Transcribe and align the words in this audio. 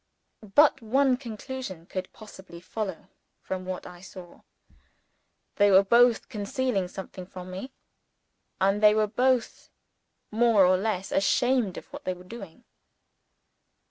But 0.55 0.81
one 0.81 1.15
conclusion 1.15 1.85
could 1.85 2.11
possibly 2.11 2.59
follow 2.59 3.09
from 3.43 3.65
what 3.65 3.85
I 3.85 4.01
saw: 4.01 4.41
they 5.57 5.69
were 5.69 5.83
both 5.83 6.27
concealing 6.27 6.87
something 6.87 7.27
from 7.27 7.51
me; 7.51 7.71
and 8.59 8.81
they 8.81 8.95
were 8.95 9.05
both 9.05 9.69
more 10.31 10.65
or 10.65 10.75
less 10.75 11.11
ashamed 11.11 11.77
of 11.77 11.85
what 11.93 12.03
they 12.05 12.15
were 12.15 12.23
doing. 12.23 12.63